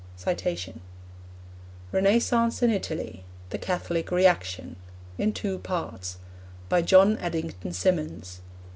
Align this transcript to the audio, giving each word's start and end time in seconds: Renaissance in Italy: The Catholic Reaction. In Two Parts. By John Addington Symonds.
Renaissance 1.93 2.63
in 2.63 2.71
Italy: 2.71 3.23
The 3.51 3.59
Catholic 3.59 4.09
Reaction. 4.09 4.77
In 5.19 5.31
Two 5.31 5.59
Parts. 5.59 6.17
By 6.69 6.81
John 6.81 7.17
Addington 7.19 7.71
Symonds. 7.71 8.41